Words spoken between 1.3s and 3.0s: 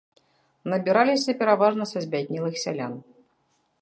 пераважна са збяднелых сялян.